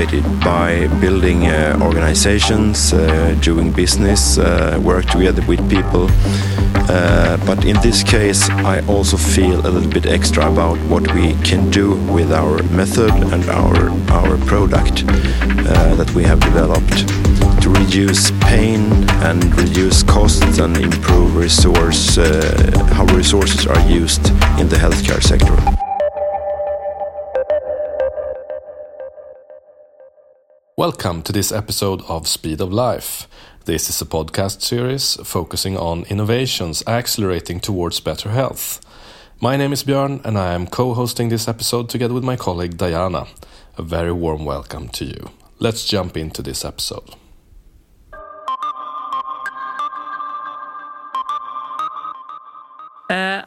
[0.00, 6.08] motivated by building uh, organizations, uh, doing business, uh, work together with people.
[7.46, 11.70] But in this case, I also feel a little bit extra about what we can
[11.70, 15.06] do with our method and our our product
[15.98, 17.08] that we have developed
[17.62, 18.80] to reduce pain
[19.28, 22.24] and reduce costs and improve resource uh,
[22.94, 24.30] how resources are used
[24.60, 25.89] in the healthcare sector.
[30.80, 33.28] Welcome to this episode of Speed of Life.
[33.66, 38.80] This is a podcast series focusing on innovations accelerating towards better health.
[39.42, 42.78] My name is Björn and I am co hosting this episode together with my colleague
[42.78, 43.26] Diana.
[43.76, 45.28] A very warm welcome to you.
[45.58, 47.14] Let's jump into this episode.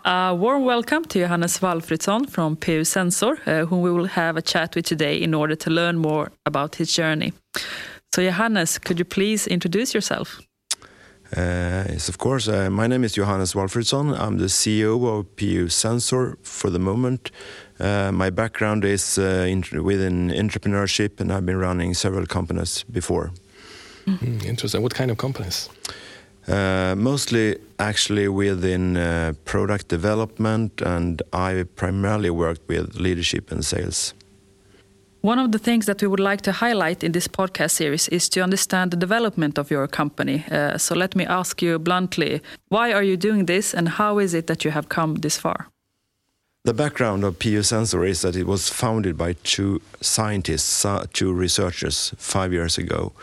[0.05, 4.41] A warm welcome to Johannes Walfridsson from PU Sensor, uh, whom we will have a
[4.41, 7.33] chat with today in order to learn more about his journey.
[8.13, 10.41] So, Johannes, could you please introduce yourself?
[11.35, 12.47] Uh, yes, of course.
[12.47, 14.19] Uh, my name is Johannes Walfridsson.
[14.19, 17.31] I'm the CEO of PU Sensor for the moment.
[17.79, 23.31] Uh, my background is uh, in, within entrepreneurship, and I've been running several companies before.
[24.05, 24.83] Mm, interesting.
[24.83, 25.69] What kind of companies?
[26.47, 34.13] Uh, mostly actually within uh, product development, and I primarily worked with leadership and sales.
[35.21, 38.27] One of the things that we would like to highlight in this podcast series is
[38.29, 40.43] to understand the development of your company.
[40.51, 44.33] Uh, so let me ask you bluntly why are you doing this, and how is
[44.33, 45.69] it that you have come this far?
[46.65, 51.31] The background of PU Sensor is that it was founded by two scientists, uh, two
[51.31, 53.13] researchers, five years ago.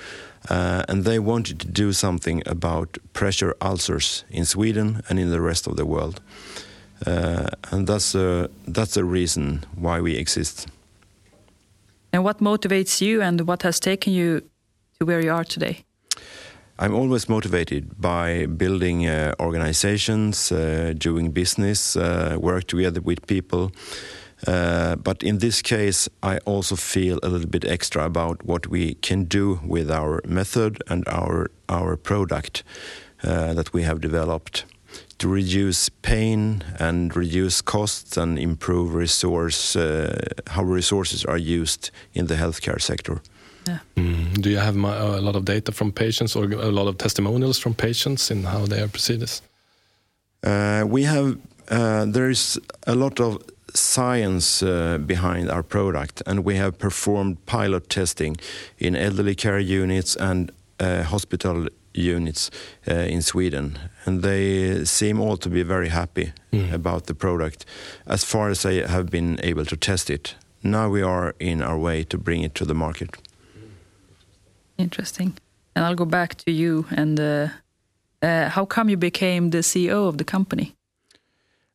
[0.48, 5.40] Uh, and they wanted to do something about pressure ulcers in Sweden and in the
[5.40, 6.20] rest of the world.
[7.06, 10.66] Uh, and that's a, that's the reason why we exist.
[12.12, 14.40] And what motivates you and what has taken you
[14.98, 15.84] to where you are today?
[16.78, 23.70] I'm always motivated by building uh, organizations, uh, doing business, uh, work together with people.
[24.46, 28.94] Uh, but in this case, I also feel a little bit extra about what we
[28.94, 32.64] can do with our method and our our product
[33.22, 34.64] uh, that we have developed
[35.18, 42.26] to reduce pain and reduce costs and improve resource uh, how resources are used in
[42.26, 43.20] the healthcare sector.
[43.66, 43.78] Yeah.
[43.96, 44.40] Mm.
[44.40, 47.74] Do you have a lot of data from patients or a lot of testimonials from
[47.74, 49.30] patients in how they have proceeded?
[50.42, 51.36] Uh, we have.
[51.68, 53.38] Uh, there is a lot of
[53.74, 58.36] science uh, behind our product, and we have performed pilot testing
[58.78, 62.50] in elderly care units and uh, hospital units
[62.88, 66.72] uh, in Sweden, and they seem all to be very happy mm.
[66.72, 67.64] about the product
[68.06, 70.36] as far as they have been able to test it.
[70.62, 73.16] Now we are in our way to bring it to the market.
[74.76, 75.36] Interesting.
[75.74, 76.86] And I'll go back to you.
[76.90, 77.48] And uh,
[78.22, 80.74] uh, how come you became the CEO of the company?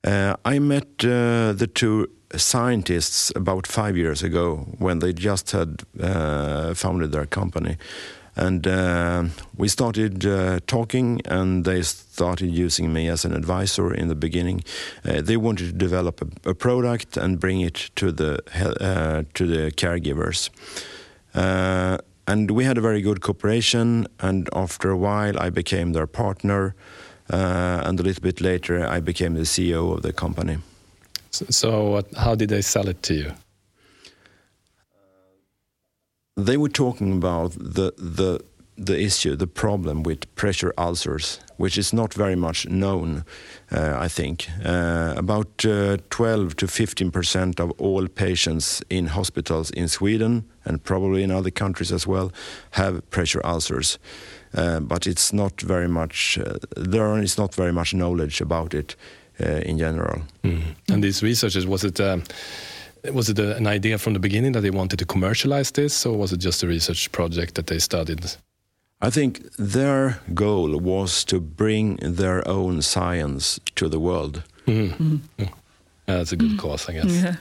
[0.05, 5.81] Uh, I met uh, the two scientists about five years ago when they just had
[5.99, 7.77] uh, founded their company.
[8.37, 8.65] And
[9.55, 10.21] we started
[10.67, 14.61] talking, and they started using me as an advisor in the beginning.
[15.03, 18.41] They wanted to develop a, a, product and bring it to the
[19.35, 20.49] to the caregivers
[22.27, 24.07] and we had a very good cooperation.
[24.19, 26.75] And after a while, I became their partner,
[27.29, 30.57] and a little bit later, I became the CEO of the company.
[31.31, 33.31] So, so what, how did they sell it to you?
[36.37, 38.41] They were talking about the the
[38.77, 43.23] the issue, the problem with pressure ulcers, which is not very much known,
[43.71, 44.49] uh, I think.
[44.63, 50.83] Uh, about uh, 12 to 15 percent of all patients in hospitals in Sweden and
[50.83, 52.31] probably in other countries as well
[52.71, 53.97] have pressure ulcers.
[54.55, 58.95] Uh, but it's not very much, uh, there is not very much knowledge about it
[59.39, 60.21] uh, in general.
[60.43, 60.61] Mm.
[60.89, 61.99] And these researchers, was it?
[61.99, 62.23] Um,
[63.13, 66.17] was it a, an idea from the beginning that they wanted to commercialize this, or
[66.17, 68.25] was it just a research project that they studied?
[69.01, 74.43] I think their goal was to bring their own science to the world.
[74.65, 74.93] Mm.
[74.97, 75.19] Mm.
[75.37, 75.49] Yeah,
[76.07, 76.59] that's a good mm.
[76.59, 77.11] cause, I guess.
[77.11, 77.35] Yeah.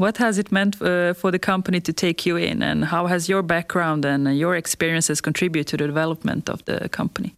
[0.00, 3.28] What has it meant uh, for the company to take you in, and how has
[3.28, 7.34] your background and your experiences contributed to the development of the company?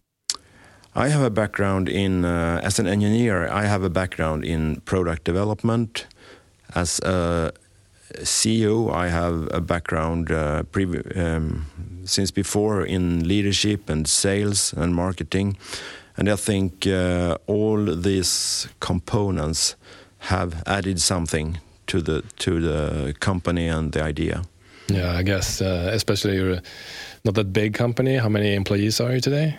[0.95, 5.25] I have a background in, uh, as an engineer, I have a background in product
[5.25, 6.07] development.
[6.73, 7.51] As a
[8.21, 10.63] CEO, I have a background uh,
[11.17, 11.65] um,
[12.05, 15.57] since before in leadership and sales and marketing.
[16.15, 19.75] And I think uh, all these components
[20.29, 21.57] have added something
[21.87, 24.41] to the to the company and the idea.
[24.87, 26.61] Yeah, I guess, uh, especially you're
[27.23, 28.17] not that big company.
[28.17, 29.57] How many employees are you today?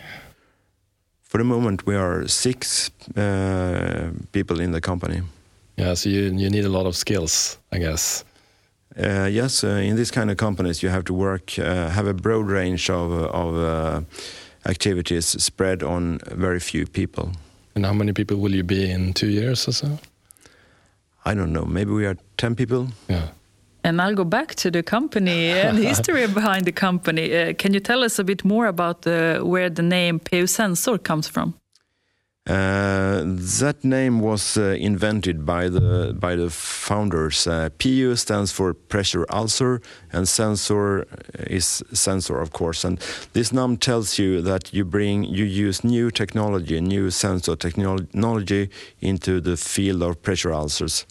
[1.23, 5.21] For the moment, we are six uh, people in the company.
[5.77, 8.23] Yeah, so you you need a lot of skills, I guess.
[8.97, 12.13] Uh, yes, uh, in this kind of companies, you have to work, uh, have a
[12.13, 14.01] broad range of, of uh,
[14.65, 17.31] activities spread on very few people.
[17.75, 19.99] And how many people will you be in two years or so?
[21.25, 21.65] I don't know.
[21.65, 22.87] Maybe we are ten people.
[23.09, 23.29] Yeah.
[23.83, 27.35] And I'll go back to the company and history behind the company.
[27.35, 30.97] Uh, can you tell us a bit more about uh, where the name PU Sensor
[30.97, 31.53] comes from?
[32.47, 37.47] Uh, that name was uh, invented by the by the founders.
[37.47, 39.81] Uh, PU stands for pressure ulcer,
[40.13, 41.07] and sensor
[41.47, 42.83] is sensor, of course.
[42.83, 42.99] And
[43.33, 48.69] this name tells you that you bring you use new technology, new sensor technology
[49.01, 51.07] into the field of pressure ulcers.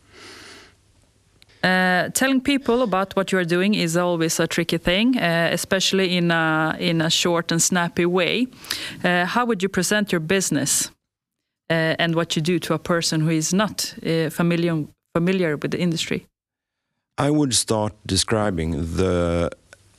[1.65, 6.15] Uh, telling people about what you are doing is always a tricky thing, uh, especially
[6.15, 8.47] in a, in a short and snappy way.
[9.03, 10.91] Uh, how would you present your business
[11.71, 14.85] uh, and what you do to a person who is not uh, familiar,
[15.15, 16.27] familiar with the industry?
[17.17, 19.51] I would start describing the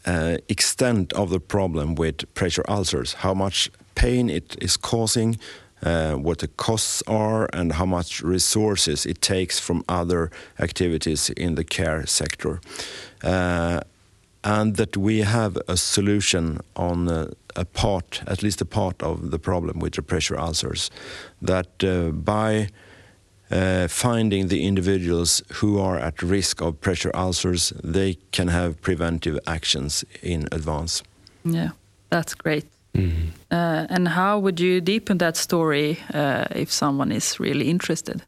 [0.06, 5.40] uh, extent of the problem with pressure ulcers, how much pain it is causing,
[5.84, 11.56] uh, what the costs are and how much resources it takes from other activities in
[11.56, 12.60] the care sector.
[13.24, 13.80] Uh,
[14.44, 19.32] and that we have a solution on uh, a part, at least a part of
[19.32, 20.92] the problem with the pressure ulcers.
[21.42, 22.70] That uh, by
[23.50, 29.40] uh, finding the individuals who are at risk of pressure ulcers, they can have preventive
[29.48, 31.04] actions in advance.
[31.44, 31.70] Yeah,
[32.10, 32.66] that's great.
[32.96, 33.32] Mm.
[33.52, 38.22] Uh, and how would you deepen that story uh, if someone is really interested?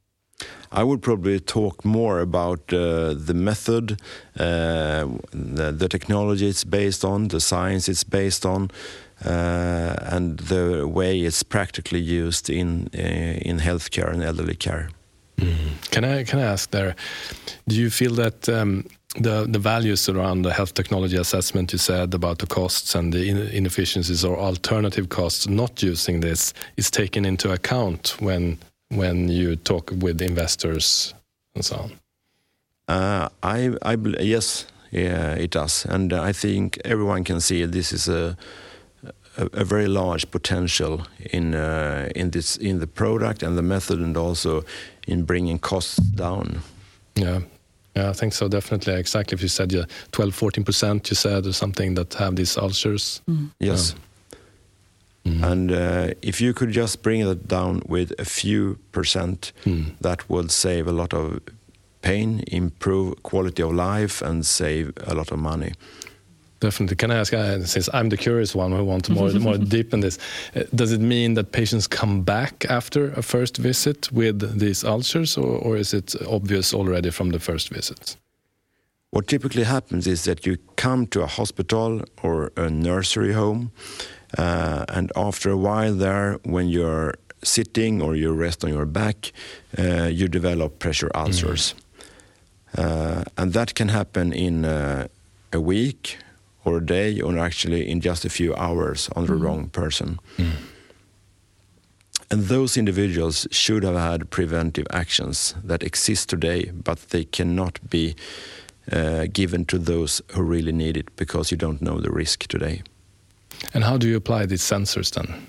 [0.71, 4.01] I would probably talk more about uh, the method,
[4.37, 8.69] uh, the, the, technology it's based on, the science it's based on,
[9.25, 14.89] uh, and the way it's practically used in uh, in healthcare and elderly care.
[15.37, 15.91] Mm.
[15.91, 16.95] Can I can I ask there?
[17.67, 18.83] Do you feel that um,
[19.19, 23.29] the the values around the health technology assessment you said about the costs and the
[23.57, 28.57] inefficiencies or alternative costs not using this is taken into account when
[28.89, 31.13] when you talk with investors
[31.55, 31.91] and so on?
[32.87, 38.07] Uh, I, I yes, yeah, it does, and I think everyone can see this is
[38.07, 38.37] a
[39.37, 43.99] a, a very large potential in uh, in this in the product and the method,
[43.99, 44.63] and also
[45.07, 46.61] in bringing costs down.
[47.15, 47.41] Yeah,
[47.97, 48.47] yeah, I think so.
[48.47, 49.35] Definitely, exactly.
[49.35, 53.21] If you said yeah, 12, 14 percent, you said or something that have these ulcers.
[53.27, 53.49] Mm.
[53.59, 53.93] Yes.
[53.93, 54.03] Yeah.
[55.27, 55.51] Mm.
[55.51, 59.97] And uh, if you could just bring that down with a few percent, mm.
[59.99, 61.39] that would save a lot of
[62.01, 65.73] pain, improve quality of life, and save a lot of money.
[66.59, 66.95] Definitely.
[66.95, 69.99] Can I ask, uh, since I'm the curious one who wants more more deep in
[69.99, 70.17] this,
[70.55, 75.37] uh, does it mean that patients come back after a first visit with these ulcers,
[75.37, 78.17] or, or is it obvious already from the first visit?
[79.11, 83.71] What typically happens is that you come to a hospital or a nursery home,
[84.37, 89.31] uh, and after a while there, when you're sitting or you rest on your back,
[89.77, 91.73] uh, you develop pressure ulcers.
[91.73, 91.83] Mm.
[93.37, 95.07] and that can happen in uh,
[95.53, 96.17] a week
[96.67, 99.43] or a day, or actually in just a few hours on the mm.
[99.43, 100.19] wrong person.
[100.37, 100.51] Mm.
[102.29, 108.15] And those individuals should have had preventive actions that exist today, but they cannot be
[108.91, 112.81] uh, given to those who really need it because you don't know the risk today.
[113.73, 115.47] And how do you apply these sensors then?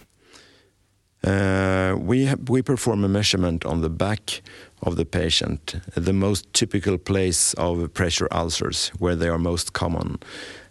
[1.24, 4.40] Uh, we we perform a measurement on the back
[4.82, 10.18] of the patient, the most typical place of pressure ulcers, where they are most common,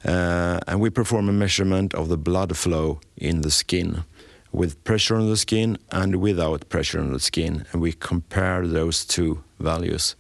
[0.06, 4.04] uh, and we perform a measurement of the blood flow in the skin,
[4.52, 9.06] with pressure on the skin and without pressure on the skin, and we compare those
[9.06, 10.16] two values.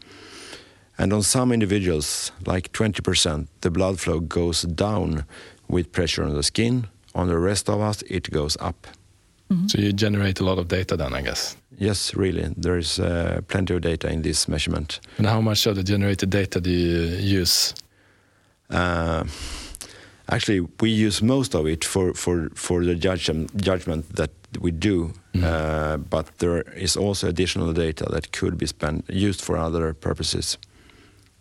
[0.97, 5.25] And on some individuals, like 20%, the blood flow goes down
[5.67, 6.87] with pressure on the skin.
[7.13, 8.87] On the rest of us, it goes up.
[9.49, 9.69] Mm -hmm.
[9.69, 11.57] So you generate a lot of data then, I guess.
[11.79, 12.49] Yes, really.
[12.61, 14.99] There is uh, plenty of data in this measurement.
[15.17, 17.73] And how much of the generated data do you use?
[18.69, 19.23] Uh,
[20.25, 25.11] actually, we use most of it for for for the judgment judgment that we do.
[25.33, 25.43] Mm.
[25.43, 30.57] Uh, but there is also additional data that could be spent used for other purposes.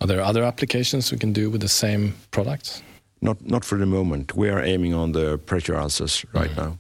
[0.00, 2.82] Are there other applications we can do with the same product?
[3.20, 4.36] Not not for the moment.
[4.36, 6.56] We are aiming on the pressure ulcers right mm.
[6.56, 6.78] now.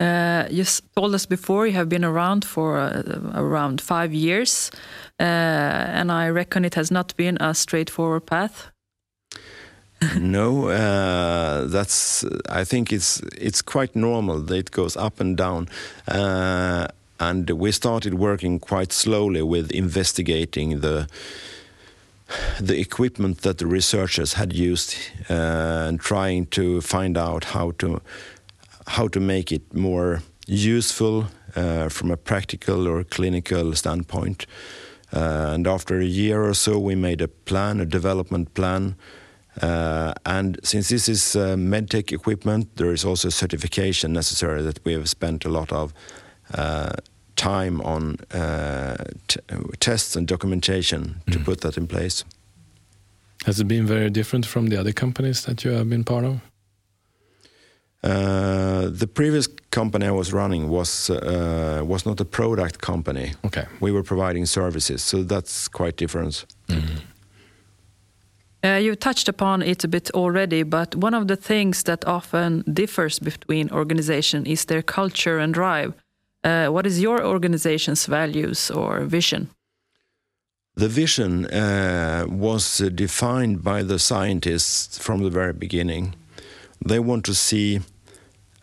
[0.00, 0.64] Uh, you
[0.94, 3.02] told us before you have been around for uh,
[3.34, 4.70] around five years,
[5.18, 8.70] uh, and I reckon it has not been a straightforward path.
[10.16, 12.24] no, uh, that's.
[12.48, 14.40] I think it's it's quite normal.
[14.40, 15.68] that It goes up and down,
[16.06, 16.86] uh,
[17.18, 21.08] and we started working quite slowly with investigating the
[22.60, 24.94] the equipment that the researchers had used
[25.30, 28.00] uh, and trying to find out how to
[28.88, 34.46] how to make it more useful uh, from a practical or clinical standpoint.
[35.12, 38.94] Uh, and after a year or so, we made a plan, a development plan.
[39.60, 44.92] Uh, and since this is uh, medtech equipment, there is also certification necessary that we
[44.92, 45.92] have spent a lot of
[46.54, 46.92] uh,
[47.36, 48.96] time on uh,
[49.80, 51.44] tests and documentation to mm.
[51.44, 52.24] put that in place.
[53.46, 56.40] Has it been very different from the other companies that you have been part of?
[58.02, 63.32] Uh, the previous company I was running was uh, was not a product company.
[63.44, 66.46] Okay, we were providing services, so that's quite different.
[66.68, 67.00] Mm -hmm.
[68.64, 72.62] uh, you touched upon it a bit already, but one of the things that often
[72.64, 75.92] differs between organization is their culture and drive.
[76.40, 79.48] Uh, what is your organization's values or vision?
[80.76, 86.14] The vision uh, was defined by the scientists from the very beginning.
[86.84, 87.80] They want to see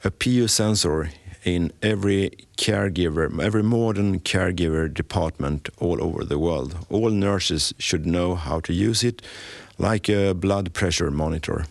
[0.03, 1.09] a PU sensor
[1.43, 6.75] in every caregiver, every modern caregiver department all over the world.
[6.89, 9.21] All nurses should know how to use it,
[9.77, 11.65] like a blood pressure monitor.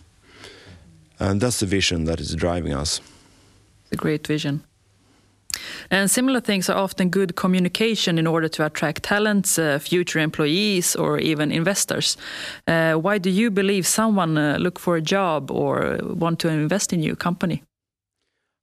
[1.19, 3.01] And that's the vision that is driving us.
[3.85, 4.63] It's A great vision.
[5.91, 10.95] And similar things are often good communication in order to attract talents, uh, future employees,
[10.95, 12.17] or even investors.
[12.67, 16.93] Uh, why do you believe someone uh, look for a job or want to invest
[16.93, 17.63] in your company?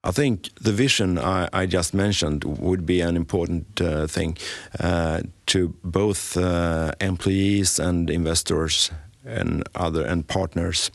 [0.05, 4.37] I think the vision I, I, just mentioned would be an important uh, thing
[4.81, 8.91] uh, to both uh, employees and investors
[9.25, 10.91] and other and partners.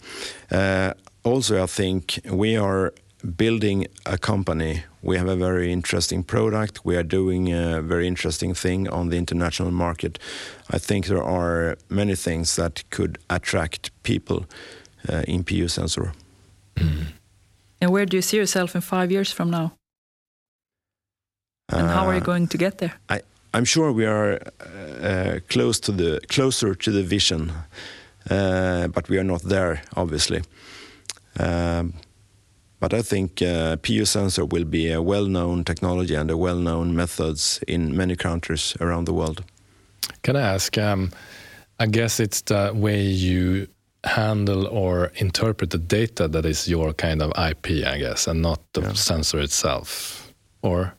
[0.51, 2.93] Uh, also, I think we are
[3.23, 4.83] building a company.
[5.01, 6.85] We have a very interesting product.
[6.85, 10.19] We are doing a very interesting thing on the international market.
[10.69, 14.45] I think there are many things that could attract people
[15.09, 16.13] uh, in PU sensor.
[16.75, 17.07] Mm.
[17.81, 19.73] And where do you see yourself in five years from now?
[21.69, 22.93] And uh, how are you uh, going to get there?
[23.09, 23.21] I,
[23.53, 24.39] I'm sure we are
[25.01, 27.51] uh, close to the closer to the vision,
[28.29, 30.41] uh, but we are not there, obviously.
[31.39, 31.93] Um,
[32.79, 37.59] but I think uh, PU sensor will be a well-known technology and a well-known methods
[37.67, 39.43] in many countries around the world.
[40.23, 40.77] Can I ask?
[40.77, 41.11] Um,
[41.79, 43.67] I guess it's the way you
[44.03, 48.61] handle or interpret the data that is your kind of IP, I guess, and not
[48.73, 48.93] the yeah.
[48.93, 50.93] sensor itself, or.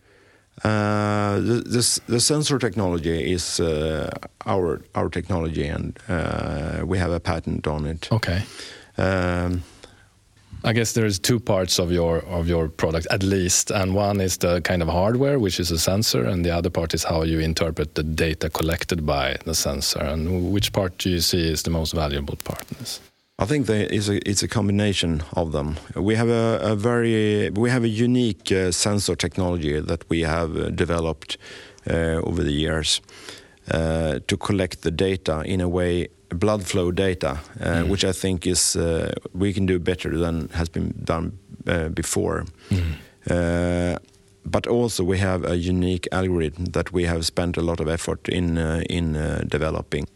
[0.65, 4.11] Uh, the, the, the sensor technology is uh,
[4.45, 8.09] our our technology, and uh, we have a patent on it.
[8.11, 8.43] Okay.
[8.97, 9.63] Um,
[10.65, 14.39] I guess there's two parts of your of your product at least, and one is
[14.39, 17.39] the kind of hardware, which is a sensor, and the other part is how you
[17.39, 20.01] interpret the data collected by the sensor.
[20.01, 23.01] And which part do you see is the most valuable part in this?
[23.39, 25.77] I think there is a, it's a combination of them.
[25.95, 30.57] We have a, a very we have a unique uh, sensor technology that we have
[30.57, 31.39] uh, developed
[31.89, 33.01] uh, over the years
[33.71, 37.89] uh, to collect the data in a way blood flow data, uh, mm.
[37.89, 42.45] which I think is uh, we can do better than has been done uh, before.
[42.71, 43.99] Mm.
[44.51, 48.29] but also we have a unique algorithm that we have spent a lot of effort
[48.29, 48.59] in
[48.89, 49.13] in
[49.49, 50.07] developing.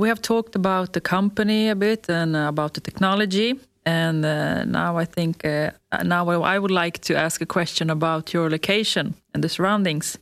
[0.00, 3.54] we have talked about the company a bit and about the technology.
[3.86, 5.70] And uh, now I think uh,
[6.04, 10.18] now I would like to ask a question about your location and the surroundings.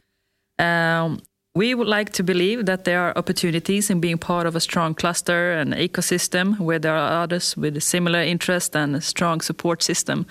[0.58, 1.20] Um,
[1.54, 4.94] we would like to believe that there are opportunities in being part of a strong
[4.94, 10.26] cluster and ecosystem where there are others with similar interest and a strong support system.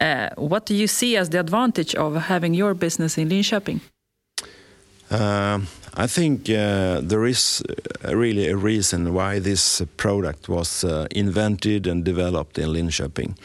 [0.00, 3.80] Uh, what do you see as the advantage of having your business in Linköping?
[5.10, 5.60] Uh,
[5.94, 7.62] I think uh, there is
[8.02, 13.36] really a reason why this product was uh, invented and developed in Linköping.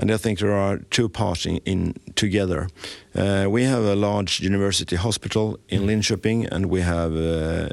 [0.00, 2.68] And I think there are two parts in, in together.
[3.14, 7.68] Uh, we have a large university hospital in Linköping, and we have uh,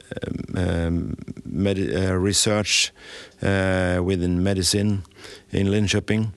[0.56, 1.16] um,
[1.56, 2.92] uh, research
[3.42, 5.04] uh, within medicine
[5.52, 6.34] in Linköping,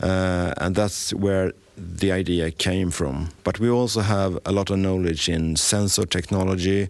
[0.00, 3.30] uh, and that's where the idea came from.
[3.42, 6.88] But we also have a lot of knowledge in sensor technology,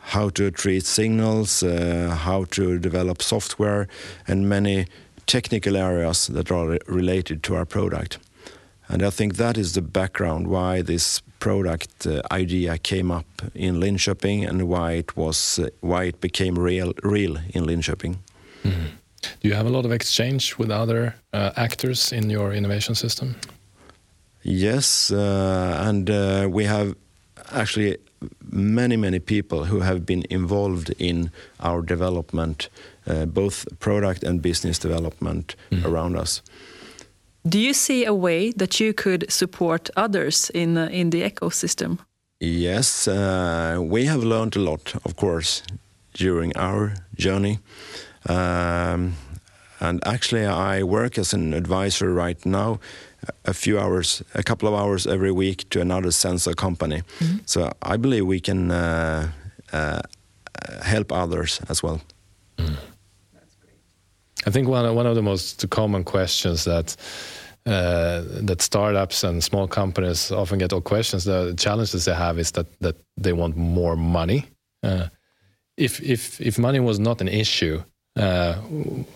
[0.00, 3.88] how to treat signals, uh, how to develop software,
[4.28, 4.86] and many
[5.26, 8.18] technical areas that are related to our product.
[8.88, 13.80] And I think that is the background why this product uh, idea came up in
[13.80, 18.16] Linköping and why it was uh, why it became real real in Linköping.
[18.62, 18.90] Mm.
[19.40, 23.36] Do you have a lot of exchange with other uh, actors in your innovation system?
[24.42, 26.94] Yes, uh, and uh, we have
[27.52, 27.96] actually
[28.50, 32.68] many, many people who have been involved in our development,
[33.26, 35.84] both product and business development mm.
[35.84, 36.42] around us.
[37.46, 41.98] Do you see a way that you could support others in uh, in the ecosystem?
[42.40, 45.62] Yes, uh, we have learned a lot, of course,
[46.14, 47.58] during our journey.
[48.28, 49.14] Um,
[49.80, 52.80] and actually, I work as an advisor right now,
[53.44, 57.02] a few hours, a couple of hours every week to another sensor company.
[57.20, 57.40] Mm -hmm.
[57.44, 57.60] So
[57.94, 59.28] I believe we can uh,
[59.72, 59.98] uh,
[60.82, 62.00] help others as well.
[62.56, 62.76] Mm.
[64.46, 66.96] I think one one of the most common questions that
[67.66, 72.50] uh, that startups and small companies often get, or questions, the challenges they have is
[72.52, 74.44] that that they want more money.
[74.82, 75.08] Uh,
[75.76, 77.82] if if if money was not an issue,
[78.16, 78.54] uh,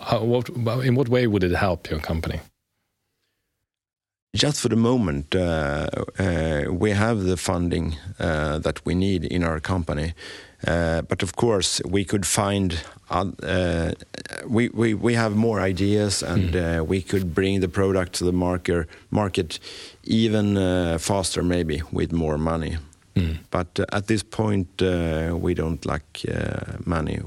[0.00, 0.48] how, what,
[0.84, 2.40] in what way would it help your company?
[4.36, 9.42] Just for the moment, uh, uh, we have the funding uh, that we need in
[9.42, 10.14] our company.
[10.66, 13.92] Uh, but of course, we could find uh,
[14.46, 16.86] we, we we have more ideas, and mm.
[16.86, 19.60] we could bring the product to the market market
[20.04, 20.56] even
[20.98, 22.76] faster, maybe with more money.
[23.14, 23.38] Mm.
[23.50, 26.02] But at this point, we don't lack
[26.84, 27.20] money.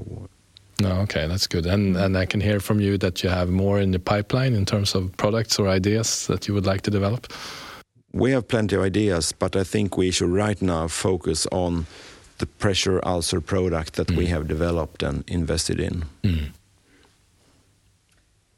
[0.82, 1.66] No, okay, that's good.
[1.66, 4.66] And and I can hear from you that you have more in the pipeline in
[4.66, 7.28] terms of products or ideas that you would like to develop.
[8.14, 11.86] We have plenty of ideas, but I think we should right now focus on
[12.42, 14.18] the pressure ulcer product that mm.
[14.18, 16.04] we have developed and invested in.
[16.24, 16.50] Mm.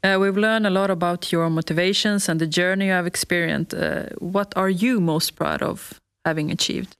[0.02, 3.72] Uh, we've learned a lot about your motivations and the journey you have experienced.
[3.72, 6.94] Uh, what are you most proud of having achieved?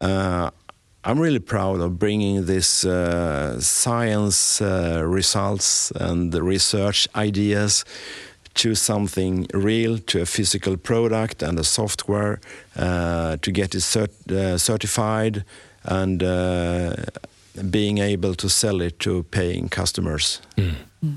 [0.00, 0.50] Uh,
[1.04, 7.84] I'm really proud of bringing this uh, science uh, results and the research ideas
[8.54, 12.40] to something real, to a physical product and a software,
[12.76, 15.44] uh, to get it cert uh, certified
[15.84, 16.94] and uh,
[17.70, 20.40] being able to sell it to paying customers.
[20.56, 20.74] Mm.
[21.04, 21.16] Mm.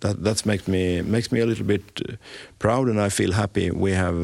[0.00, 2.14] That that's makes me makes me a little bit uh,
[2.58, 4.16] proud, and I feel happy we have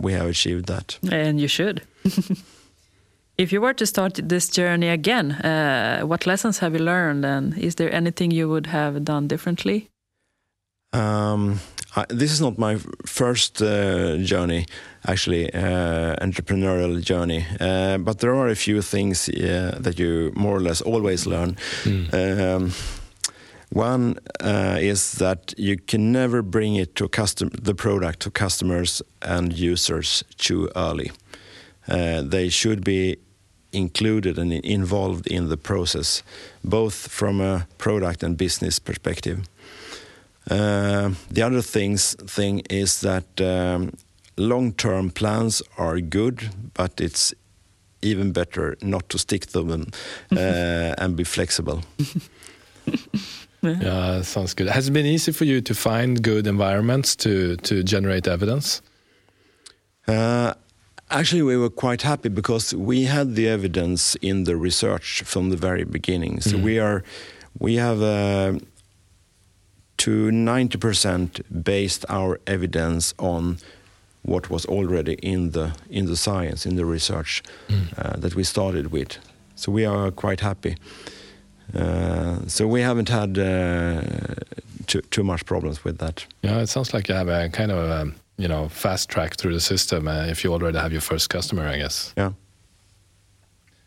[0.00, 0.98] we have achieved that.
[1.10, 1.82] And you should.
[3.38, 7.56] If you were to start this journey again, uh, what lessons have you learned, and
[7.58, 9.90] is there anything you would have done differently?
[10.94, 11.60] Um,
[11.96, 14.66] I, this is not my first uh, journey,
[15.06, 17.46] actually, uh, entrepreneurial journey.
[17.58, 21.56] Uh, but there are a few things uh, that you more or less always learn.
[21.84, 22.14] Mm.
[22.14, 22.72] Um,
[23.70, 29.02] one uh, is that you can never bring it to custom the product to customers
[29.22, 31.10] and users too early.
[31.88, 33.16] Uh, they should be
[33.72, 36.22] included and involved in the process,
[36.62, 39.38] both from a product and business perspective.
[40.50, 43.92] Uh, the other things thing is that um,
[44.36, 47.34] long-term plans are good, but it's
[48.02, 49.86] even better not to stick to them
[50.32, 51.82] uh, and be flexible.
[53.62, 53.80] yeah.
[53.80, 54.68] yeah, sounds good.
[54.68, 58.82] Has it been easy for you to find good environments to to generate evidence?
[60.06, 60.54] Uh,
[61.08, 65.56] Actually, we were quite happy because we had the evidence in the research from the
[65.56, 66.40] very beginning.
[66.40, 66.62] So mm.
[66.64, 67.04] we are,
[67.60, 68.58] we have uh,
[69.98, 73.58] to ninety percent based our evidence on
[74.22, 77.86] what was already in the in the science in the research mm.
[77.98, 79.18] uh, that we started with.
[79.54, 80.76] So we are quite happy.
[81.74, 84.02] Uh, so we haven't had uh,
[84.86, 86.26] too too much problems with that.
[86.42, 87.78] Yeah, it sounds like you have a kind of.
[87.78, 91.30] A, you know fast track through the system uh, if you already have your first
[91.30, 92.32] customer i guess yeah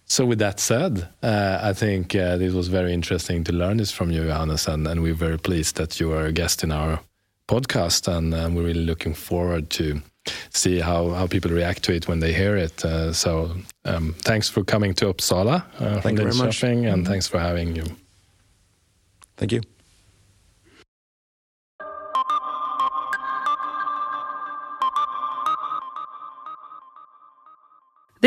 [0.10, 3.92] so with that said uh, i think uh, this was very interesting to learn this
[3.92, 7.00] from you johannes and, and we're very pleased that you are a guest in our
[7.48, 10.02] podcast and we're really looking forward to
[10.52, 12.84] see how, how people react to it when they hear it.
[12.86, 13.52] Uh, so
[13.86, 16.64] um, thanks for coming to uppsala uh, thank you very much.
[16.64, 17.06] and mm -hmm.
[17.06, 17.86] thanks for having you.
[19.38, 19.79] Thank you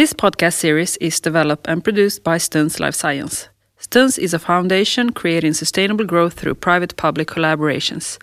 [0.03, 3.49] This podcast series is developed and produced by Stuns Life Science.
[3.79, 8.19] Stuns is a foundation creating sustainable growth through private public collaborations.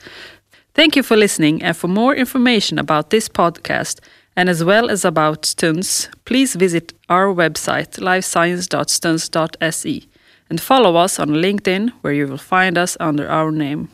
[0.73, 4.01] Thank you for listening, and for more information about this podcast
[4.35, 10.03] and as well as about Stuns, please visit our website lifescience.stuns.se
[10.49, 13.87] and follow us on LinkedIn, where you will find us under our name.